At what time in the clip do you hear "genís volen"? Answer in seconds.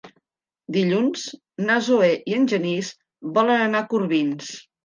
2.55-3.65